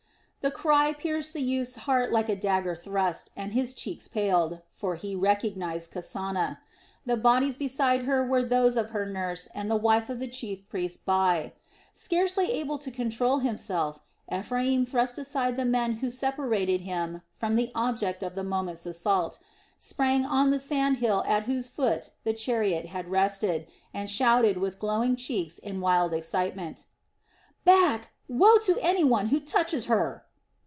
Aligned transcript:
The 0.43 0.49
cry 0.49 0.91
pierced 0.93 1.33
the 1.33 1.41
youth's 1.43 1.75
heart 1.75 2.11
like 2.11 2.27
a 2.27 2.35
dagger 2.35 2.73
thrust 2.73 3.29
and 3.37 3.53
his 3.53 3.75
cheeks 3.75 4.07
paled, 4.07 4.59
for 4.71 4.95
he 4.95 5.13
recognized 5.15 5.91
Kasana. 5.91 6.57
The 7.05 7.15
bodies 7.15 7.57
beside 7.57 8.05
her 8.05 8.25
were 8.25 8.41
those 8.43 8.75
of 8.75 8.89
her 8.89 9.05
nurse 9.05 9.47
and 9.53 9.69
the 9.69 9.75
wife 9.75 10.09
of 10.09 10.17
the 10.17 10.27
chief 10.27 10.67
priest 10.67 11.05
Bai. 11.05 11.53
Scarcely 11.93 12.51
able 12.53 12.79
to 12.79 12.89
control 12.89 13.37
himself, 13.37 14.01
Ephraim 14.35 14.83
thrust 14.83 15.19
aside 15.19 15.57
the 15.57 15.63
men 15.63 15.97
who 15.97 16.09
separated 16.09 16.81
him 16.81 17.21
from 17.31 17.55
the 17.55 17.69
object 17.75 18.23
of 18.23 18.33
the 18.33 18.43
moment's 18.43 18.87
assault, 18.87 19.37
sprang 19.77 20.25
on 20.25 20.49
the 20.49 20.59
sand 20.59 20.97
hill 20.97 21.23
at 21.27 21.43
whose 21.43 21.67
foot 21.67 22.09
the 22.23 22.33
chariot 22.33 22.87
had 22.87 23.09
rested, 23.11 23.67
and 23.93 24.09
shouted 24.09 24.57
with 24.57 24.79
glowing 24.79 25.15
cheeks 25.15 25.59
in 25.59 25.81
wild 25.81 26.15
excitement: 26.15 26.87
"Back! 27.63 28.09
Woe 28.27 28.57
to 28.63 28.79
any 28.81 29.03
one 29.03 29.27
who 29.27 29.39
touches 29.39 29.85
her!" 29.85 30.25